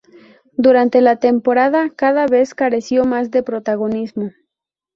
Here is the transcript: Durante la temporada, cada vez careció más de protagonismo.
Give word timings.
Durante 0.57 0.99
la 0.99 1.17
temporada, 1.17 1.91
cada 1.95 2.25
vez 2.25 2.55
careció 2.55 3.05
más 3.05 3.29
de 3.29 3.43
protagonismo. 3.43 4.31